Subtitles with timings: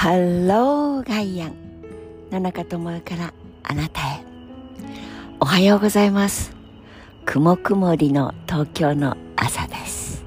[0.00, 1.56] ハローガイアン
[2.30, 3.34] 野中智代から
[3.64, 4.24] あなたへ。
[5.40, 6.52] おはようございます。
[7.24, 10.24] 雲曇りの東京の朝です。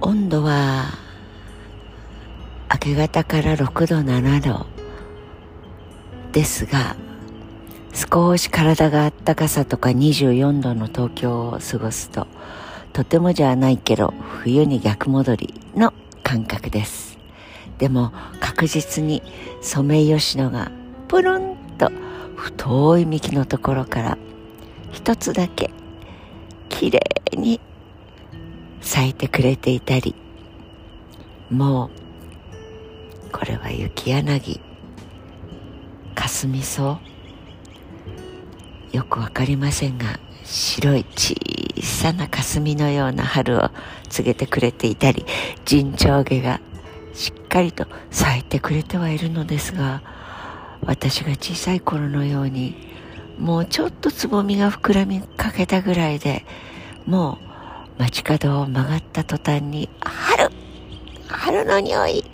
[0.00, 0.92] 温度は
[2.72, 4.66] 明け方から6度7度
[6.30, 6.94] ですが
[7.92, 12.28] 少し体があったかさとか24度の東京を過ごすと
[12.92, 17.07] とてもじゃないけど冬に逆戻りの感覚です。
[17.78, 19.22] でも確実に
[19.62, 20.70] ソメイヨシノが
[21.06, 21.90] プルンと
[22.36, 24.18] 太い幹のところから
[24.90, 25.70] 一つだけ
[26.68, 27.00] きれ
[27.32, 27.60] いに
[28.80, 30.14] 咲いてくれていたり
[31.50, 31.90] も
[33.26, 34.60] うこれは雪柳
[36.14, 36.98] かすみそ
[38.92, 41.34] うよくわかりませんが白い小
[41.82, 43.70] さな霞のような春を
[44.08, 45.26] 告げてくれていたり
[45.64, 46.60] 陣長毛が
[47.18, 50.02] しっかりと咲いてくれてはいるのですが
[50.82, 52.76] 私が小さい頃のように
[53.40, 56.44] もうちょっとつぼみが膨らみかけたぐらいで
[57.06, 57.40] も
[57.98, 60.48] う街角を曲がった途端に春
[61.26, 62.24] 春の匂い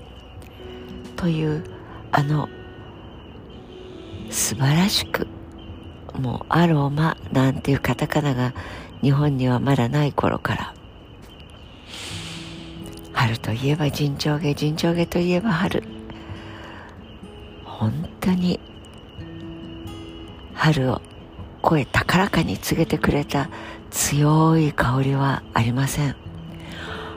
[1.16, 1.64] という
[2.12, 2.50] あの
[4.28, 5.26] 素晴らしく
[6.20, 8.52] もうアロマなんていうカタカナが
[9.00, 10.74] 日本にはまだない頃から
[13.24, 15.82] 春といえば陣長毛陣長毛といえば春。
[17.64, 18.60] 本当に
[20.52, 21.00] 春を
[21.62, 23.48] 声高らかに告げてくれた
[23.90, 26.16] 強い香りはありません。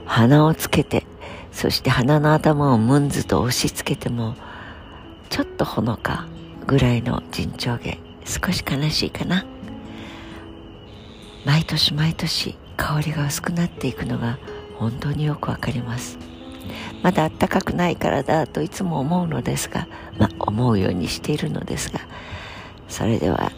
[0.05, 1.05] 鼻をつけて
[1.52, 4.35] そして鼻の頭をムンズと押し付けても
[5.28, 6.25] ちょっとほのか
[6.66, 9.45] ぐらいの陣長毛少し悲しいかな。
[11.44, 14.39] 毎年毎年香りが薄くなっていくのが
[14.80, 16.17] 本当によくわかります。
[17.02, 22.01] まだ暖かくないからだといつも思うのですがまあ思うようにしているのですが
[22.88, 23.51] それでは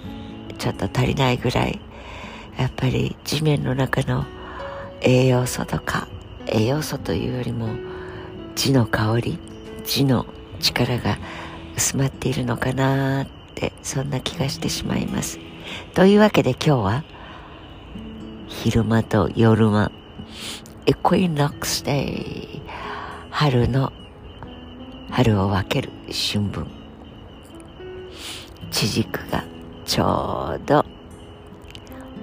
[0.58, 1.80] ちょっと足りないぐらい
[2.58, 4.26] やっぱり地面の中の
[5.02, 6.08] 栄養素とか
[6.48, 7.70] 栄養素というよりも
[8.56, 9.40] 地の香り
[9.86, 10.26] 地の
[10.60, 11.18] 力が
[11.78, 15.40] 薄まっているのかなってそんな気がしてしまいます。
[15.94, 17.04] というわけで今日は
[18.48, 19.92] 昼間と夜間
[20.86, 22.62] エクイノックスデイ
[23.30, 23.92] 春の
[25.12, 26.68] 春を分ける春分。
[28.72, 29.44] 地軸が
[29.86, 30.86] ちょうど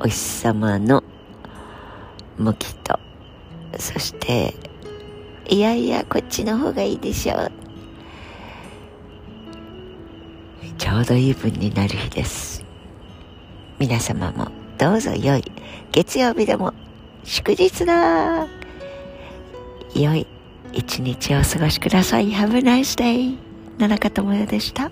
[0.00, 1.02] お日様の
[2.38, 2.98] 向きと。
[3.78, 4.54] そして
[5.48, 7.52] いやいやこっちの方がいいでしょう。
[10.78, 12.64] ちょうどいい分になる日です。
[13.78, 15.44] 皆様もどうぞ良い
[15.92, 16.72] 月曜日でも
[17.26, 18.46] 祝日だ。
[19.94, 20.26] 良い
[20.72, 22.30] 一日をお過ごしください。
[22.30, 23.36] Have a nice day
[23.78, 24.90] 野中智代でした。